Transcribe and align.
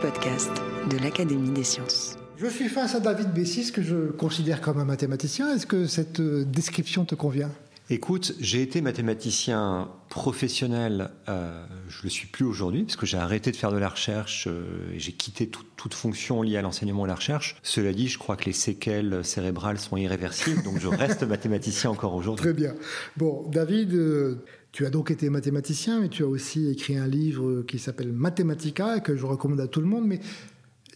Podcast 0.00 0.50
de 0.90 0.96
l'Académie 0.98 1.50
des 1.50 1.64
sciences. 1.64 2.16
Je 2.36 2.46
suis 2.46 2.68
face 2.68 2.94
à 2.94 3.00
David 3.00 3.32
Bessis, 3.32 3.72
que 3.72 3.82
je 3.82 4.12
considère 4.12 4.60
comme 4.60 4.78
un 4.78 4.84
mathématicien. 4.84 5.52
Est-ce 5.52 5.66
que 5.66 5.86
cette 5.86 6.20
euh, 6.20 6.44
description 6.44 7.04
te 7.04 7.16
convient? 7.16 7.50
Écoute, 7.90 8.34
j'ai 8.38 8.60
été 8.60 8.82
mathématicien 8.82 9.88
professionnel, 10.10 11.10
euh, 11.28 11.64
je 11.88 12.00
ne 12.00 12.02
le 12.04 12.08
suis 12.10 12.26
plus 12.26 12.44
aujourd'hui, 12.44 12.82
parce 12.84 12.96
que 12.96 13.06
j'ai 13.06 13.16
arrêté 13.16 13.50
de 13.50 13.56
faire 13.56 13.72
de 13.72 13.78
la 13.78 13.88
recherche 13.88 14.46
euh, 14.46 14.92
et 14.92 14.98
j'ai 14.98 15.12
quitté 15.12 15.48
tout- 15.48 15.64
toute 15.76 15.94
fonction 15.94 16.42
liée 16.42 16.58
à 16.58 16.62
l'enseignement 16.62 17.06
et 17.06 17.08
la 17.08 17.14
recherche. 17.14 17.56
Cela 17.62 17.94
dit, 17.94 18.08
je 18.08 18.18
crois 18.18 18.36
que 18.36 18.44
les 18.44 18.52
séquelles 18.52 19.24
cérébrales 19.24 19.78
sont 19.78 19.96
irréversibles, 19.96 20.62
donc 20.64 20.78
je 20.78 20.86
reste 20.88 21.22
mathématicien 21.26 21.88
encore 21.88 22.14
aujourd'hui. 22.14 22.42
Très 22.44 22.52
bien. 22.52 22.74
Bon, 23.16 23.48
David, 23.48 23.94
euh, 23.94 24.44
tu 24.72 24.84
as 24.84 24.90
donc 24.90 25.10
été 25.10 25.30
mathématicien, 25.30 26.00
mais 26.00 26.10
tu 26.10 26.24
as 26.24 26.28
aussi 26.28 26.68
écrit 26.68 26.98
un 26.98 27.06
livre 27.06 27.62
qui 27.62 27.78
s'appelle 27.78 28.12
Mathematica, 28.12 29.00
que 29.00 29.16
je 29.16 29.24
recommande 29.24 29.60
à 29.60 29.66
tout 29.66 29.80
le 29.80 29.86
monde, 29.86 30.06
mais 30.06 30.20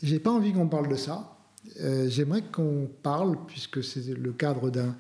j'ai 0.03 0.19
pas 0.21 0.31
envie 0.31 0.53
qu'on 0.53 0.69
parle 0.69 0.89
de 0.91 0.97
ça. 0.97 1.39
Euh, 1.81 2.07
J'aimerais 2.11 2.43
qu'on 2.43 2.91
parle, 3.03 3.39
puisque 3.47 3.83
c'est 3.83 4.07
le 4.15 4.33
cadre 4.33 4.69
d'un 4.69 4.95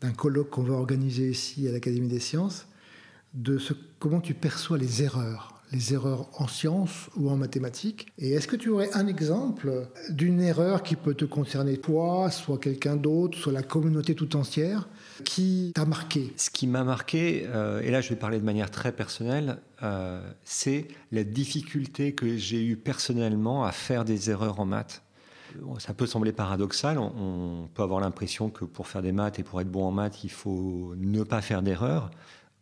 d'un 0.00 0.12
colloque 0.12 0.50
qu'on 0.50 0.62
va 0.62 0.74
organiser 0.74 1.30
ici 1.30 1.68
à 1.68 1.72
l'Académie 1.72 2.08
des 2.08 2.20
sciences, 2.20 2.66
de 3.34 3.58
comment 3.98 4.20
tu 4.20 4.34
perçois 4.34 4.78
les 4.78 5.02
erreurs, 5.02 5.58
les 5.72 5.92
erreurs 5.92 6.28
en 6.40 6.48
sciences 6.48 7.10
ou 7.16 7.30
en 7.30 7.36
mathématiques. 7.36 8.08
Et 8.18 8.32
est-ce 8.32 8.48
que 8.48 8.56
tu 8.56 8.70
aurais 8.70 8.90
un 8.94 9.06
exemple 9.06 9.88
d'une 10.10 10.40
erreur 10.40 10.82
qui 10.82 10.96
peut 10.96 11.14
te 11.14 11.24
concerner 11.24 11.78
toi, 11.78 12.30
soit 12.30 12.58
quelqu'un 12.58 12.96
d'autre, 12.96 13.36
soit 13.36 13.52
la 13.52 13.62
communauté 13.62 14.14
tout 14.14 14.36
entière, 14.36 14.88
qui 15.24 15.72
t'a 15.74 15.84
marqué? 15.84 16.32
Ce 16.36 16.50
qui 16.50 16.66
m'a 16.66 16.84
marqué, 16.84 17.44
euh, 17.46 17.80
et 17.80 17.90
là 17.90 18.00
je 18.00 18.08
vais 18.08 18.16
parler 18.16 18.38
de 18.38 18.44
manière 18.44 18.70
très 18.70 18.92
personnelle, 18.92 19.58
euh, 19.82 20.22
c'est 20.44 20.88
la 21.12 21.24
difficulté 21.24 22.14
que 22.14 22.36
j'ai 22.36 22.64
eue 22.64 22.76
personnellement 22.76 23.64
à 23.64 23.72
faire 23.72 24.04
des 24.04 24.30
erreurs 24.30 24.60
en 24.60 24.64
maths. 24.64 25.02
Ça 25.78 25.94
peut 25.94 26.06
sembler 26.06 26.32
paradoxal, 26.32 26.98
on, 26.98 27.68
peut 27.74 27.82
avoir 27.82 28.00
l'impression 28.00 28.50
que 28.50 28.64
pour 28.64 28.88
faire 28.88 29.02
des 29.02 29.12
maths 29.12 29.38
et 29.38 29.42
pour 29.42 29.60
être 29.60 29.70
bon 29.70 29.84
en 29.84 29.90
maths, 29.90 30.24
il 30.24 30.30
faut 30.30 30.94
ne 30.96 31.22
pas 31.22 31.40
faire 31.40 31.62
d'erreurs. 31.62 32.10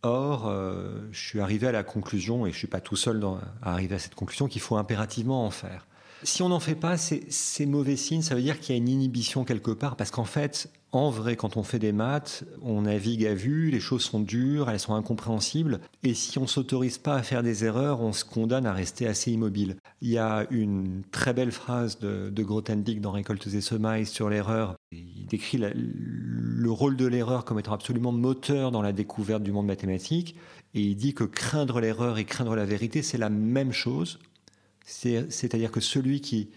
Or, 0.03 0.47
euh, 0.47 1.09
je 1.11 1.19
suis 1.19 1.41
arrivé 1.41 1.67
à 1.67 1.73
la 1.73 1.83
conclusion, 1.83 2.47
et 2.47 2.53
je 2.53 2.57
suis 2.57 2.67
pas 2.67 2.81
tout 2.81 2.97
seul 2.97 3.23
à 3.63 3.73
arriver 3.73 3.97
à 3.97 3.99
cette 3.99 4.15
conclusion, 4.15 4.47
qu'il 4.47 4.61
faut 4.61 4.77
impérativement 4.77 5.45
en 5.45 5.51
faire. 5.51 5.87
Si 6.23 6.43
on 6.43 6.49
n'en 6.49 6.61
fait 6.61 6.75
pas, 6.75 6.97
c'est 6.97 7.67
mauvais 7.67 7.97
signe, 7.97 8.23
ça 8.23 8.35
veut 8.35 8.43
dire 8.43 8.59
qu'il 8.61 8.75
y 8.75 8.79
a 8.79 8.81
une 8.81 8.89
inhibition 8.89 9.45
quelque 9.45 9.71
part, 9.71 9.97
parce 9.97 10.11
qu'en 10.11 10.25
fait, 10.25 10.71
en 10.97 11.11
vrai, 11.11 11.37
quand 11.37 11.57
on 11.57 11.63
fait 11.63 11.79
des 11.79 11.93
maths, 11.93 12.45
on 12.63 12.83
navigue 12.83 13.25
à 13.27 13.35
vue, 13.35 13.71
les 13.71 13.81
choses 13.81 14.03
sont 14.03 14.21
dures, 14.21 14.69
elles 14.71 14.81
sont 14.81 14.95
incompréhensibles, 14.95 15.81
et 16.03 16.15
si 16.15 16.39
on 16.39 16.47
s'autorise 16.47 16.99
pas 16.99 17.15
à 17.15 17.23
faire 17.23 17.43
des 17.43 17.65
erreurs, 17.65 18.01
on 18.01 18.13
se 18.13 18.25
condamne 18.25 18.67
à 18.67 18.73
rester 18.73 19.07
assez 19.07 19.33
immobile. 19.33 19.77
Il 20.01 20.09
y 20.11 20.19
a 20.19 20.47
une 20.51 21.03
très 21.11 21.33
belle 21.35 21.53
phrase 21.53 21.99
de, 21.99 22.31
de 22.31 22.43
Grothendieck 22.43 23.01
dans 23.01 23.13
Récoltes 23.13 23.47
et 23.47 23.61
Semailles 23.61 24.07
sur 24.07 24.29
l'erreur. 24.29 24.75
Il 24.93 25.27
décrit 25.27 25.59
le 25.59 26.71
rôle 26.71 26.97
de 26.97 27.07
l'erreur 27.07 27.45
comme 27.45 27.59
étant 27.59 27.73
absolument 27.73 28.13
moteur 28.13 28.71
dans 28.71 28.83
la 28.83 28.93
découverte 28.93 29.43
du 29.43 29.53
monde 29.53 29.67
mathématique, 29.67 30.37
et 30.75 30.81
il 30.83 30.97
dit 30.97 31.15
que 31.15 31.25
craindre 31.25 31.81
l'erreur 31.81 32.19
et 32.19 32.25
craindre 32.25 32.55
la 32.57 32.65
vérité, 32.65 33.03
c'est 33.03 33.19
la 33.19 33.31
même 33.31 33.73
chose. 33.73 34.19
C'est- 34.85 35.31
C'est-à-dire 35.31 35.71
que 35.73 35.81
celui 35.81 36.21
qui 36.21 36.49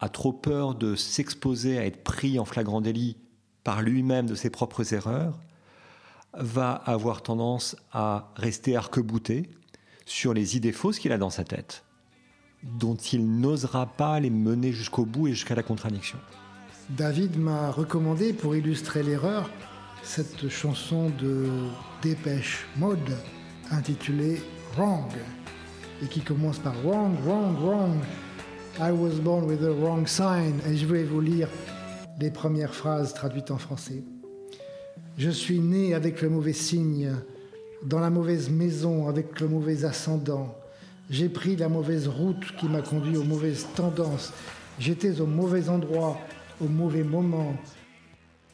a 0.00 0.08
trop 0.08 0.32
peur 0.32 0.74
de 0.76 0.94
s'exposer 0.94 1.76
à 1.76 1.84
être 1.84 2.02
pris 2.04 2.38
en 2.38 2.44
flagrant 2.44 2.80
délit 2.80 3.16
par 3.68 3.82
lui-même 3.82 4.24
de 4.24 4.34
ses 4.34 4.48
propres 4.48 4.94
erreurs 4.94 5.38
va 6.32 6.72
avoir 6.72 7.20
tendance 7.20 7.76
à 7.92 8.32
rester 8.34 8.74
arc-bouté 8.76 9.50
sur 10.06 10.32
les 10.32 10.56
idées 10.56 10.72
fausses 10.72 10.98
qu'il 10.98 11.12
a 11.12 11.18
dans 11.18 11.28
sa 11.28 11.44
tête, 11.44 11.84
dont 12.62 12.94
il 12.94 13.40
n'osera 13.40 13.84
pas 13.84 14.20
les 14.20 14.30
mener 14.30 14.72
jusqu'au 14.72 15.04
bout 15.04 15.28
et 15.28 15.32
jusqu'à 15.32 15.54
la 15.54 15.62
contradiction. 15.62 16.16
David 16.88 17.38
m'a 17.38 17.70
recommandé 17.70 18.32
pour 18.32 18.56
illustrer 18.56 19.02
l'erreur 19.02 19.50
cette 20.02 20.48
chanson 20.48 21.10
de 21.10 21.50
Dépêche 22.00 22.64
Mode 22.78 23.18
intitulée 23.70 24.40
Wrong 24.78 25.12
et 26.02 26.06
qui 26.06 26.22
commence 26.22 26.58
par 26.58 26.72
Wrong, 26.84 27.14
wrong, 27.22 27.54
wrong. 27.60 28.00
I 28.80 28.92
was 28.92 29.20
born 29.20 29.44
with 29.44 29.60
the 29.60 29.78
wrong 29.78 30.06
sign. 30.06 30.58
Et 30.66 30.78
je 30.78 30.86
vais 30.86 31.04
vous 31.04 31.20
lire 31.20 31.50
les 32.18 32.30
premières 32.30 32.74
phrases 32.74 33.14
traduites 33.14 33.50
en 33.50 33.58
français. 33.58 34.02
Je 35.16 35.30
suis 35.30 35.60
né 35.60 35.94
avec 35.94 36.22
le 36.22 36.28
mauvais 36.28 36.52
signe, 36.52 37.12
dans 37.84 38.00
la 38.00 38.10
mauvaise 38.10 38.50
maison 38.50 39.08
avec 39.08 39.40
le 39.40 39.48
mauvais 39.48 39.84
ascendant. 39.84 40.56
J'ai 41.10 41.28
pris 41.28 41.56
la 41.56 41.68
mauvaise 41.68 42.08
route 42.08 42.44
qui 42.58 42.68
m'a 42.68 42.82
conduit 42.82 43.16
aux 43.16 43.24
mauvaises 43.24 43.66
tendances. 43.74 44.32
J'étais 44.78 45.20
au 45.20 45.26
mauvais 45.26 45.68
endroit, 45.68 46.18
au 46.60 46.68
mauvais 46.68 47.02
moment. 47.02 47.56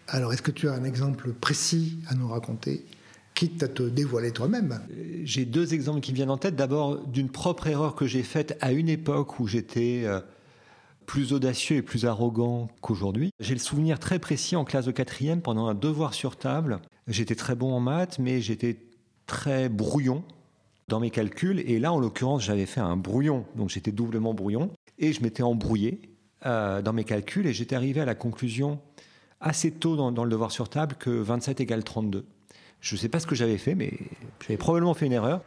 Alors, 0.09 0.33
est-ce 0.33 0.43
que 0.43 0.51
tu 0.51 0.69
as 0.69 0.73
un 0.73 0.85
exemple 0.85 1.33
précis 1.33 1.99
à 2.09 2.15
nous 2.15 2.29
raconter, 2.29 2.85
quitte 3.35 3.63
à 3.63 3.69
te 3.69 3.83
dévoiler 3.83 4.31
toi-même? 4.31 4.81
J'ai 5.25 5.47
deux 5.47 5.75
exemples 5.75 6.01
qui 6.01 6.13
viennent 6.13 6.31
en 6.31 6.37
tête. 6.37 6.55
D'abord, 6.55 7.07
d'une 7.07 7.31
propre 7.31 7.67
erreur 7.67 7.95
que 7.95 8.07
j'ai 8.07 8.23
faite 8.23 8.57
à 8.61 8.73
une 8.73 8.89
époque 8.89 9.41
où 9.41 9.49
j'étais 9.49 10.03
euh, 10.05 10.21
plus 11.07 11.33
audacieux 11.33 11.77
et 11.77 11.83
plus 11.83 12.07
arrogant 12.07 12.69
qu'aujourd'hui. 12.81 13.31
J'ai 13.41 13.55
le 13.55 13.61
souvenir 13.61 13.99
très 13.99 14.19
précis 14.19 14.57
en 14.57 14.65
classe 14.65 14.87
de 14.87 14.93
quatrième, 14.93 15.41
pendant 15.41 15.67
un 15.67 15.75
devoir 15.75 16.15
sur 16.15 16.37
table. 16.37 16.81
J'étais 17.07 17.35
très 17.35 17.55
bon 17.55 17.73
en 17.73 17.81
maths, 17.81 18.19
mais 18.19 18.41
j'étais 18.41 18.79
très 19.27 19.69
brouillon 19.69 20.25
dans 20.89 21.01
mes 21.01 21.11
calculs. 21.11 21.61
Et 21.67 21.79
là, 21.79 21.93
en 21.93 21.99
l'occurrence, 21.99 22.43
j'avais 22.43 22.67
fait 22.67 22.81
un 22.81 22.97
brouillon. 22.97 23.45
Donc 23.57 23.71
j'étais 23.71 23.93
doublement 23.93 24.35
brouillon. 24.35 24.71
Et 24.99 25.13
je 25.13 25.23
m'étais 25.23 25.43
embrouillé 25.43 26.01
euh, 26.47 26.83
dans 26.83 26.93
mes 26.93 27.05
calculs. 27.05 27.47
Et 27.47 27.53
j'étais 27.53 27.77
arrivé 27.77 28.01
à 28.01 28.05
la 28.05 28.15
conclusion 28.15 28.81
assez 29.41 29.71
tôt 29.71 29.97
dans, 29.97 30.13
dans 30.13 30.25
le 30.25 30.31
devoir 30.31 30.51
sur 30.51 30.69
table 30.69 30.97
que 30.99 31.11
27 31.11 31.61
égale 31.61 31.85
32. 31.85 32.25
Je 32.81 32.95
ne 32.95 32.99
sais 32.99 33.09
pas 33.09 33.21
ce 33.21 33.27
que 33.27 33.35
j'avais 33.35 33.59
fait, 33.59 33.75
mais 33.75 33.93
j'avais 34.43 34.59
probablement 34.59 34.95
fait 34.95 35.07
une 35.07 35.13
erreur. 35.13 35.41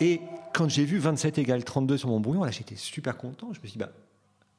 Et 0.00 0.20
quand 0.52 0.68
j'ai 0.68 0.84
vu 0.84 0.98
27 0.98 1.38
égale 1.38 1.64
32 1.64 1.96
sur 1.96 2.08
mon 2.08 2.20
brouillon, 2.20 2.44
là 2.44 2.50
j'étais 2.50 2.76
super 2.76 3.16
content. 3.16 3.48
Je 3.52 3.60
me 3.60 3.66
suis 3.66 3.72
dit, 3.72 3.78
bah, 3.78 3.90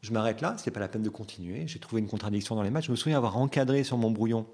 je 0.01 0.11
m'arrête 0.11 0.41
là, 0.41 0.55
c'est 0.57 0.71
pas 0.71 0.79
la 0.79 0.87
peine 0.87 1.01
de 1.01 1.09
continuer. 1.09 1.67
J'ai 1.67 1.79
trouvé 1.79 2.01
une 2.01 2.07
contradiction 2.07 2.55
dans 2.55 2.63
les 2.63 2.69
maths. 2.69 2.85
Je 2.85 2.91
me 2.91 2.95
souviens 2.95 3.17
avoir 3.17 3.37
encadré 3.37 3.83
sur 3.83 3.97
mon 3.97 4.11
brouillon 4.11 4.45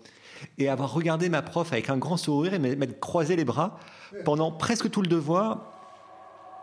et 0.58 0.70
avoir 0.70 0.92
regardé 0.92 1.30
ma 1.30 1.42
prof 1.42 1.72
avec 1.72 1.90
un 1.90 1.98
grand 1.98 2.18
sourire 2.18 2.54
et 2.54 2.60
m'être 2.60 3.00
croisé 3.00 3.36
les 3.36 3.46
bras 3.46 3.80
pendant 4.24 4.52
presque 4.52 4.90
tout 4.90 5.02
le 5.02 5.08
devoir. 5.08 5.72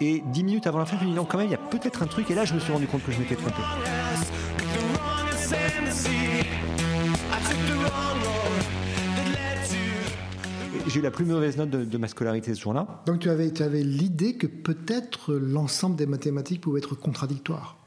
Et 0.00 0.20
dix 0.26 0.42
minutes 0.42 0.66
avant 0.66 0.78
la 0.78 0.86
fin, 0.86 0.96
je 0.98 1.04
me 1.04 1.10
dis 1.10 1.14
non, 1.14 1.24
quand 1.24 1.38
même, 1.38 1.46
il 1.46 1.52
y 1.52 1.54
a 1.54 1.58
peut-être 1.58 2.02
un 2.02 2.06
truc. 2.06 2.28
Et 2.30 2.34
là, 2.34 2.44
je 2.44 2.54
me 2.54 2.60
suis 2.60 2.72
rendu 2.72 2.88
compte 2.88 3.04
que 3.04 3.12
je 3.12 3.20
m'étais 3.20 3.36
trompé. 3.36 3.62
J'ai 10.92 10.98
eu 10.98 11.02
la 11.02 11.10
plus 11.10 11.24
mauvaise 11.24 11.56
note 11.56 11.70
de, 11.70 11.84
de 11.86 11.96
ma 11.96 12.06
scolarité 12.06 12.54
ce 12.54 12.60
jour-là. 12.60 13.02
Donc, 13.06 13.20
tu 13.20 13.30
avais, 13.30 13.50
tu 13.50 13.62
avais 13.62 13.82
l'idée 13.82 14.36
que 14.36 14.46
peut-être 14.46 15.32
l'ensemble 15.32 15.96
des 15.96 16.04
mathématiques 16.04 16.60
pouvait 16.60 16.80
être 16.80 16.94
contradictoire. 16.94 17.78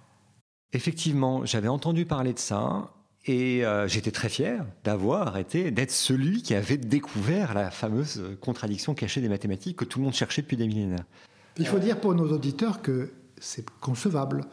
Effectivement, 0.73 1.45
j'avais 1.45 1.67
entendu 1.67 2.07
parler 2.07 2.33
de 2.33 2.39
ça 2.39 2.89
et 3.27 3.63
euh, 3.63 3.87
j'étais 3.87 4.09
très 4.09 4.27
fier 4.27 4.65
d'avoir 4.83 5.37
été, 5.37 5.69
d'être 5.69 5.91
celui 5.91 6.41
qui 6.41 6.55
avait 6.55 6.77
découvert 6.77 7.53
la 7.53 7.69
fameuse 7.69 8.23
contradiction 8.41 8.95
cachée 8.95 9.21
des 9.21 9.29
mathématiques 9.29 9.77
que 9.77 9.85
tout 9.85 9.99
le 9.99 10.05
monde 10.05 10.15
cherchait 10.15 10.41
depuis 10.41 10.57
des 10.57 10.67
millénaires. 10.67 11.05
Il 11.59 11.67
faut 11.67 11.77
dire 11.77 12.01
pour 12.01 12.15
nos 12.15 12.31
auditeurs 12.31 12.81
que 12.81 13.11
c'est 13.39 13.69
concevable. 13.81 14.45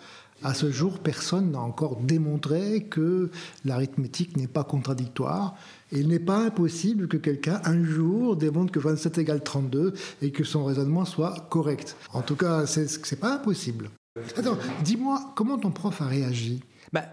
À 0.45 0.53
ce 0.53 0.71
jour, 0.71 0.99
personne 0.99 1.53
n'a 1.53 1.61
encore 1.61 1.97
démontré 1.97 2.85
que 2.85 3.31
l'arithmétique 3.65 4.37
n'est 4.37 4.47
pas 4.47 4.65
contradictoire. 4.65 5.55
Il 5.93 6.09
n'est 6.09 6.19
pas 6.19 6.39
impossible 6.39 7.07
que 7.07 7.19
quelqu'un, 7.19 7.61
un 7.65 7.85
jour, 7.85 8.37
démontre 8.37 8.73
que 8.73 8.79
27 8.79 9.19
égale 9.19 9.43
32 9.43 9.93
et 10.23 10.33
que 10.33 10.43
son 10.43 10.65
raisonnement 10.65 11.05
soit 11.05 11.49
correct. 11.51 11.97
En 12.15 12.23
tout 12.23 12.37
cas, 12.37 12.67
c'est 12.67 13.21
pas 13.21 13.35
impossible. 13.35 13.91
Attends, 14.37 14.59
dis-moi, 14.85 15.33
comment 15.37 15.59
ton 15.59 15.71
prof 15.71 16.01
a 16.01 16.07
réagi? 16.07 16.61
Bah, 16.93 17.05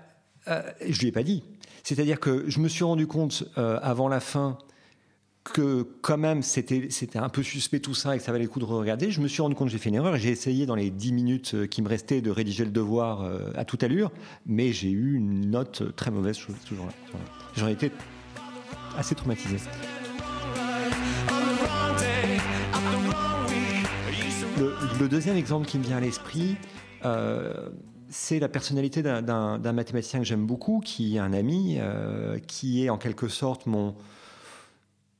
euh, 0.48 0.62
Je 0.82 0.96
ne 0.96 1.00
lui 1.00 1.08
ai 1.08 1.12
pas 1.12 1.24
dit. 1.24 1.44
C'est-à-dire 1.84 2.20
que 2.20 2.46
je 2.48 2.60
me 2.60 2.70
suis 2.70 2.84
rendu 2.86 3.06
compte 3.06 3.44
euh, 3.58 3.80
avant 3.82 4.08
la 4.08 4.22
fin 4.22 4.58
que 5.46 5.88
quand 6.02 6.18
même 6.18 6.44
c'était 6.44 6.90
un 7.16 7.30
peu 7.30 7.42
suspect 7.42 7.80
tout 7.80 7.96
ça 7.96 8.14
et 8.16 8.20
que 8.20 8.24
ça 8.24 8.32
valait 8.32 8.44
le 8.44 8.50
coup 8.50 8.60
de 8.60 8.66
regarder. 8.66 9.12
Je 9.12 9.20
me 9.20 9.28
suis 9.28 9.42
rendu 9.42 9.56
compte 9.56 9.68
que 9.68 9.72
j'ai 9.72 9.78
fait 9.78 9.90
une 9.90 9.96
erreur 9.96 10.16
et 10.16 10.20
j'ai 10.20 10.30
essayé 10.30 10.66
dans 10.66 10.76
les 10.76 10.90
10 10.90 11.14
minutes 11.14 11.54
euh, 11.54 11.68
qui 11.68 11.82
me 11.82 11.90
restaient 11.90 12.22
de 12.22 12.32
rédiger 12.32 12.66
le 12.66 12.72
devoir 12.72 13.30
à 13.56 13.66
toute 13.66 13.84
allure, 13.84 14.12
mais 14.46 14.72
j'ai 14.72 14.92
eu 14.92 15.16
une 15.16 15.50
note 15.50 15.96
très 15.96 16.12
mauvaise 16.12 16.38
toujours 16.66 16.86
là. 16.86 16.94
J'en 17.56 17.68
étais 17.68 17.92
assez 18.98 19.16
traumatisé. 19.16 19.58
Le, 25.00 25.08
deuxième 25.08 25.38
exemple 25.38 25.66
qui 25.66 25.80
me 25.80 25.84
vient 25.84 25.98
à 25.98 26.02
l'esprit, 26.02 26.58
euh, 27.06 27.70
c'est 28.10 28.40
la 28.40 28.50
personnalité 28.50 29.02
d'un 29.02 29.72
mathématicien 29.72 30.20
que 30.20 30.26
j'aime 30.26 30.46
beaucoup, 30.46 30.82
qui 30.84 31.16
est 31.16 31.20
un 31.20 31.32
ami, 31.32 31.78
euh, 31.80 32.40
qui 32.40 32.84
est 32.84 32.90
en 32.90 32.98
quelque 32.98 33.30
sorte 33.30 33.68
mon, 33.68 33.96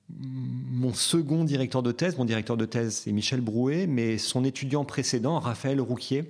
mon 0.10 0.94
second 0.94 1.46
directeur 1.46 1.84
de 1.84 1.94
thèse. 1.94 2.18
Mon 2.18 2.26
directeur 2.26 2.58
de 2.58 2.66
thèse, 2.66 2.96
c'est 3.04 3.14
Michel 3.14 3.40
Brouet, 3.40 3.88
mais 3.88 4.18
son 4.18 4.44
étudiant 4.44 4.84
précédent, 4.84 5.40
Raphaël 5.40 5.80
Rouquier, 5.80 6.26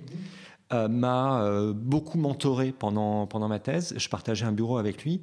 euh, 0.72 0.86
m'a 0.86 1.72
beaucoup 1.74 2.18
mentoré 2.18 2.70
pendant, 2.70 3.26
pendant 3.26 3.48
ma 3.48 3.58
thèse. 3.58 3.94
Je 3.96 4.08
partageais 4.08 4.46
un 4.46 4.52
bureau 4.52 4.78
avec 4.78 5.02
lui. 5.02 5.22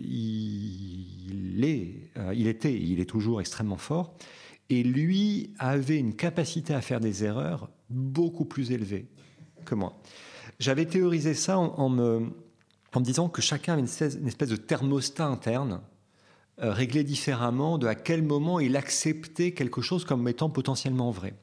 Il, 0.00 1.64
est, 1.64 1.94
il 2.34 2.46
était, 2.46 2.74
il 2.74 3.00
est 3.00 3.08
toujours 3.08 3.40
extrêmement 3.40 3.78
fort. 3.78 4.14
Et 4.70 4.82
lui 4.82 5.54
avait 5.58 5.98
une 5.98 6.14
capacité 6.14 6.74
à 6.74 6.80
faire 6.80 7.00
des 7.00 7.24
erreurs 7.24 7.70
beaucoup 7.90 8.44
plus 8.44 8.70
élevée 8.70 9.06
que 9.64 9.74
moi. 9.74 9.98
J'avais 10.58 10.86
théorisé 10.86 11.34
ça 11.34 11.58
en, 11.58 11.88
me, 11.88 12.30
disant 12.96 13.28
que 13.28 13.40
chacun 13.40 13.74
avait 13.74 13.82
une 13.82 13.86
espèce, 13.86 14.48
de 14.48 14.56
thermostat 14.56 15.26
interne 15.26 15.80
euh, 16.60 16.72
réglé 16.72 17.04
différemment 17.04 17.78
de 17.78 17.86
à 17.86 17.94
quel 17.94 18.22
moment 18.22 18.58
il 18.58 18.76
acceptait 18.76 19.52
quelque 19.52 19.80
chose 19.80 20.04
comme 20.04 20.26
étant 20.26 20.50
potentiellement 20.50 21.12
vrai. 21.12 21.34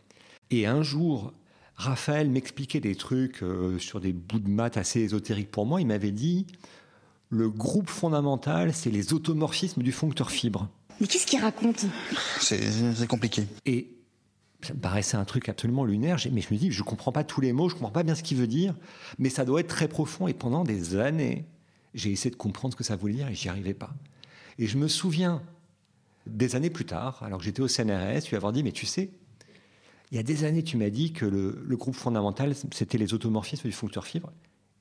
Et 0.52 0.66
un 0.66 0.84
jour, 0.84 1.34
Raphaël 1.76 2.30
m'expliquait 2.30 2.82
des 2.82 2.96
trucs 2.96 3.42
euh, 3.42 3.80
sur 3.80 4.02
des 4.02 4.14
bouts 4.14 4.40
de 4.40 4.50
maths 4.50 4.78
assez 4.78 5.00
ésotériques 5.00 5.52
pour 5.52 5.66
moi. 5.66 5.80
Il 5.80 5.88
m'avait 5.88 6.12
dit 6.12 6.46
le 7.30 7.50
groupe 7.50 7.90
fondamental, 7.90 8.74
c'est 8.74 8.92
les 8.92 9.14
automorphismes 9.14 9.82
du 9.82 9.92
foncteur 9.92 10.32
fibre. 10.32 10.70
Mais 11.00 11.08
qu'est-ce 11.08 11.26
qu'il 11.26 11.42
raconte 11.42 11.86
C'est 12.40 13.08
compliqué. 13.08 13.48
Et 13.66 13.96
ça 14.62 14.74
me 14.74 14.80
paraissait 14.80 15.18
un 15.18 15.26
truc 15.26 15.50
absolument 15.50 15.86
lunaire. 15.86 16.18
Mais 16.32 16.42
je 16.42 16.54
me 16.54 16.58
dis, 16.58 16.72
je 16.72 16.82
ne 16.82 16.86
comprends 16.86 17.12
pas 17.12 17.24
tous 17.24 17.42
les 17.42 17.54
mots, 17.54 17.70
je 17.70 17.76
ne 17.76 17.80
comprends 17.80 17.94
pas 17.94 18.04
bien 18.04 18.16
ce 18.16 18.24
qu'il 18.24 18.38
veut 18.38 18.48
dire, 18.48 18.76
mais 19.20 19.30
ça 19.30 19.46
doit 19.46 19.60
être 19.60 19.68
très 19.68 19.88
profond. 19.88 20.28
Et 20.28 20.34
pendant 20.34 20.64
des 20.64 20.96
années, 20.96 21.46
j'ai 21.94 22.12
essayé 22.12 22.32
de 22.32 22.36
comprendre 22.36 22.74
ce 22.74 22.78
que 22.78 22.84
ça 22.84 22.96
voulait 22.96 23.14
dire 23.14 23.28
et 23.28 23.36
j'y 23.36 23.50
arrivais 23.50 23.74
pas. 23.74 23.94
Et 24.58 24.68
je 24.68 24.78
me 24.78 24.88
souviens, 24.88 25.42
des 26.28 26.56
années 26.56 26.70
plus 26.70 26.86
tard, 26.86 27.22
alors 27.24 27.40
que 27.40 27.46
j'étais 27.46 27.62
au 27.62 27.68
CNRS, 27.68 28.30
lui 28.30 28.36
avoir 28.36 28.54
dit, 28.54 28.64
mais 28.64 28.72
tu 28.72 28.86
sais, 28.86 29.12
il 30.12 30.18
y 30.18 30.20
a 30.20 30.24
des 30.24 30.44
années, 30.44 30.64
tu 30.64 30.78
m'as 30.78 30.90
dit 30.90 31.12
que 31.14 31.26
le, 31.26 31.64
le 31.66 31.78
groupe 31.78 31.96
fondamental, 31.96 32.56
c'était 32.72 32.98
les 32.98 33.14
automorphismes 33.14 33.68
du 33.68 33.76
foncteur 33.76 34.06
fibre. 34.06 34.32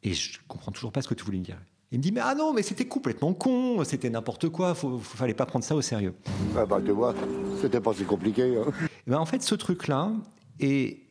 Et 0.02 0.14
je 0.14 0.38
ne 0.38 0.44
comprends 0.46 0.70
toujours 0.70 0.92
pas 0.92 1.02
ce 1.02 1.08
que 1.08 1.14
tu 1.14 1.24
voulais 1.24 1.38
me 1.38 1.44
dire. 1.44 1.58
Il 1.94 1.98
me 1.98 2.02
dit, 2.02 2.10
mais 2.10 2.22
ah 2.24 2.34
non, 2.34 2.52
mais 2.52 2.62
c'était 2.62 2.86
complètement 2.86 3.34
con, 3.34 3.84
c'était 3.84 4.10
n'importe 4.10 4.48
quoi, 4.48 4.74
il 4.82 4.88
ne 4.94 4.98
fallait 4.98 5.32
pas 5.32 5.46
prendre 5.46 5.64
ça 5.64 5.76
au 5.76 5.80
sérieux. 5.80 6.12
Ah 6.56 6.66
bah 6.66 6.80
tu 6.84 6.90
vois, 6.90 7.14
c'était 7.62 7.80
pas 7.80 7.94
si 7.94 8.02
compliqué. 8.02 8.56
Hein. 8.56 8.64
Ben 9.06 9.16
en 9.16 9.24
fait, 9.24 9.42
ce 9.42 9.54
truc-là 9.54 10.10
est 10.58 11.02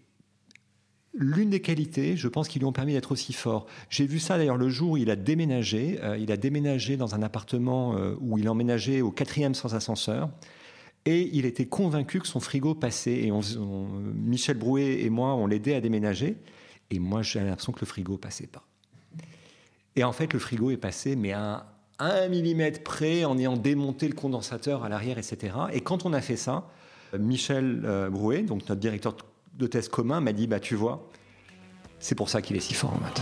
l'une 1.13 1.51
des 1.51 1.61
qualités, 1.61 2.17
je 2.17 2.27
pense, 2.27 2.49
qui 2.49 2.59
lui 2.59 2.65
ont 2.65 2.73
permis 2.73 2.91
d'être 2.91 3.13
aussi 3.13 3.31
fort. 3.31 3.65
J'ai 3.89 4.05
vu 4.05 4.19
ça 4.19 4.37
d'ailleurs 4.37 4.57
le 4.57 4.67
jour 4.67 4.91
où 4.91 4.97
il 4.97 5.09
a 5.09 5.15
déménagé. 5.15 6.01
Euh, 6.03 6.17
il 6.17 6.33
a 6.33 6.35
déménagé 6.35 6.97
dans 6.97 7.15
un 7.15 7.23
appartement 7.23 7.95
euh, 7.95 8.15
où 8.19 8.37
il 8.37 8.49
emménageait 8.49 8.99
au 8.99 9.11
quatrième 9.11 9.55
sans 9.55 9.75
ascenseur. 9.75 10.31
Et 11.05 11.29
il 11.31 11.45
était 11.45 11.65
convaincu 11.65 12.19
que 12.19 12.27
son 12.27 12.41
frigo 12.41 12.75
passait. 12.75 13.21
Et 13.21 13.31
Michel 14.15 14.57
Brouet 14.57 14.99
et 15.03 15.09
moi, 15.09 15.33
on 15.33 15.47
l'aidait 15.47 15.75
à 15.75 15.79
déménager. 15.79 16.35
Et 16.91 16.99
moi, 16.99 17.21
j'ai 17.21 17.39
l'impression 17.39 17.71
que 17.71 17.79
le 17.79 17.85
frigo 17.85 18.17
passait 18.17 18.47
pas. 18.47 18.65
Et 19.95 20.03
en 20.03 20.11
fait, 20.11 20.33
le 20.33 20.39
frigo 20.39 20.71
est 20.71 20.77
passé, 20.77 21.15
mais 21.15 21.33
à 21.33 21.67
un 21.99 22.27
millimètre 22.27 22.81
près, 22.83 23.25
en 23.25 23.37
ayant 23.37 23.57
démonté 23.57 24.07
le 24.07 24.15
condensateur 24.15 24.83
à 24.83 24.89
l'arrière, 24.89 25.19
etc. 25.19 25.55
Et 25.71 25.81
quand 25.81 26.05
on 26.05 26.13
a 26.13 26.21
fait 26.21 26.35
ça, 26.35 26.67
Michel 27.17 27.83
euh, 27.85 28.09
Brouet, 28.09 28.41
donc 28.41 28.61
notre 28.61 28.81
directeur 28.81 29.15
de 29.53 29.67
thèse 29.67 29.89
commun, 29.89 30.19
m'a 30.19 30.33
dit, 30.33 30.47
bah 30.47 30.59
tu 30.59 30.73
vois, 30.73 31.07
c'est 31.99 32.15
pour 32.15 32.29
ça 32.29 32.41
qu'il 32.41 32.55
est 32.55 32.59
si 32.59 32.73
fort 32.73 32.93
en 32.93 32.99
maths. 32.99 33.21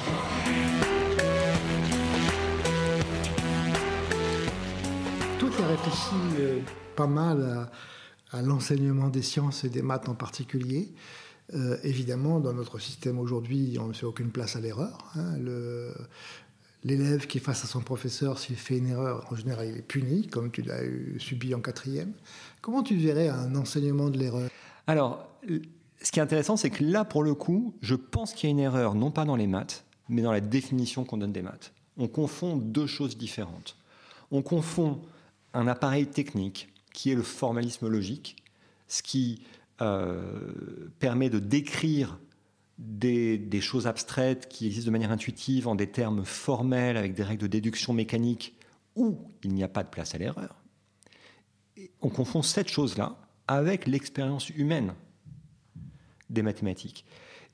Tout 5.37 5.51
est 5.59 5.65
réfléchi 5.65 6.15
euh, 6.39 6.59
pas 6.95 7.07
mal 7.07 7.69
à, 8.31 8.41
l'enseignement 8.41 9.09
des 9.09 9.21
sciences 9.21 9.65
et 9.65 9.69
des 9.69 9.81
maths 9.81 10.07
en 10.07 10.15
particulier. 10.15 10.93
Euh, 11.53 11.75
évidemment, 11.83 12.39
dans 12.39 12.53
notre 12.53 12.79
système 12.79 13.19
aujourd'hui, 13.19 13.77
on 13.77 13.87
ne 13.87 13.93
fait 13.93 14.05
aucune 14.05 14.31
place 14.31 14.55
à 14.55 14.61
l'erreur. 14.61 15.11
Hein. 15.17 15.35
L'élève 16.83 17.27
qui 17.27 17.37
est 17.37 17.41
face 17.41 17.63
à 17.63 17.67
son 17.67 17.81
professeur, 17.81 18.39
s'il 18.39 18.55
fait 18.55 18.77
une 18.77 18.87
erreur, 18.87 19.27
en 19.31 19.35
général, 19.35 19.67
il 19.67 19.77
est 19.77 19.81
puni, 19.83 20.27
comme 20.27 20.49
tu 20.51 20.63
l'as 20.63 20.81
subi 21.19 21.53
en 21.53 21.61
quatrième. 21.61 22.11
Comment 22.61 22.81
tu 22.81 22.95
verrais 22.95 23.29
un 23.29 23.55
enseignement 23.55 24.09
de 24.09 24.17
l'erreur? 24.17 24.49
Alors, 24.87 25.27
ce 26.01 26.11
qui 26.11 26.19
est 26.19 26.23
intéressant, 26.23 26.57
c'est 26.57 26.71
que 26.71 26.83
là, 26.83 27.05
pour 27.05 27.21
le 27.21 27.35
coup, 27.35 27.75
je 27.81 27.93
pense 27.93 28.33
qu'il 28.33 28.49
y 28.49 28.51
a 28.51 28.53
une 28.53 28.59
erreur, 28.59 28.95
non 28.95 29.11
pas 29.11 29.25
dans 29.25 29.35
les 29.35 29.45
maths, 29.45 29.85
mais 30.09 30.23
dans 30.23 30.31
la 30.31 30.41
définition 30.41 31.05
qu'on 31.05 31.17
donne 31.17 31.31
des 31.31 31.43
maths. 31.43 31.71
On 31.97 32.07
confond 32.07 32.57
deux 32.57 32.87
choses 32.87 33.15
différentes. 33.15 33.77
On 34.31 34.41
confond 34.41 35.01
un 35.53 35.67
appareil 35.67 36.07
technique, 36.07 36.69
qui 36.93 37.11
est 37.11 37.15
le 37.15 37.21
formalisme 37.21 37.87
logique, 37.87 38.37
ce 38.87 39.03
qui 39.03 39.43
euh, 39.81 40.51
permet 40.99 41.29
de 41.29 41.39
décrire 41.39 42.17
des, 42.81 43.61
choses 43.61 43.85
abstraites 43.85 44.49
qui 44.49 44.65
existent 44.65 44.87
de 44.87 44.91
manière 44.91 45.11
intuitive 45.11 45.67
en 45.67 45.75
des 45.75 45.87
termes 45.87 46.25
formels 46.25 46.97
avec 46.97 47.13
des 47.13 47.23
règles 47.23 47.43
de 47.43 47.47
déduction 47.47 47.93
mécanique 47.93 48.55
où 48.95 49.19
il 49.43 49.53
n'y 49.53 49.63
a 49.63 49.67
pas 49.67 49.83
de 49.83 49.89
place 49.89 50.15
à 50.15 50.17
l'erreur. 50.17 50.55
On 52.01 52.09
confond 52.09 52.41
cette 52.41 52.69
chose-là 52.69 53.17
avec 53.47 53.85
l'expérience 53.85 54.49
humaine 54.49 54.93
des 56.29 56.41
mathématiques. 56.41 57.05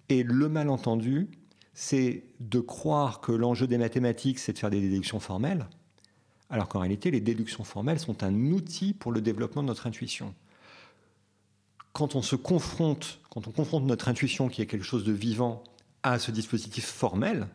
Et 0.09 0.23
le 0.23 0.47
malentendu, 0.47 1.27
c'est 1.73 2.23
de 2.39 2.59
croire 2.59 3.19
que 3.19 3.33
l'enjeu 3.33 3.67
des 3.67 3.77
mathématiques, 3.77 4.39
c'est 4.39 4.53
de 4.53 4.57
faire 4.57 4.69
des 4.69 4.81
déductions 4.81 5.19
formelles, 5.19 5.67
alors 6.49 6.69
qu'en 6.69 6.79
réalité, 6.79 7.11
les 7.11 7.19
déductions 7.19 7.65
formelles 7.65 7.99
sont 7.99 8.23
un 8.23 8.33
outil 8.51 8.93
pour 8.93 9.11
le 9.11 9.21
développement 9.21 9.61
de 9.61 9.67
notre 9.67 9.87
intuition 9.87 10.33
quand 11.97 12.13
on 12.13 12.21
se 12.21 12.35
confronte, 12.35 13.19
quand 13.31 13.47
on 13.47 13.51
confronte 13.51 13.85
notre 13.85 14.07
intuition, 14.07 14.49
qui 14.49 14.61
est 14.61 14.67
quelque 14.67 14.85
chose 14.85 15.03
de 15.03 15.11
vivant, 15.11 15.63
à 16.03 16.19
ce 16.19 16.29
dispositif 16.29 16.85
formel, 16.85 17.47